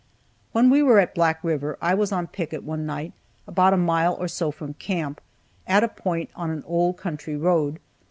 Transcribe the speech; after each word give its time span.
When 0.51 0.71
we 0.71 0.81
were 0.81 0.97
at 0.97 1.13
Black 1.13 1.43
river 1.43 1.77
I 1.79 1.93
was 1.93 2.11
on 2.11 2.25
picket 2.25 2.63
one 2.63 2.87
night 2.87 3.13
about 3.45 3.71
a 3.71 3.77
mile 3.77 4.15
or 4.15 4.27
so 4.27 4.49
from 4.49 4.73
camp, 4.73 5.21
at 5.67 5.83
a 5.83 5.87
point 5.87 6.31
on 6.35 6.49
an 6.49 6.63
old 6.65 6.97
country 6.97 7.37
road. 7.37 7.77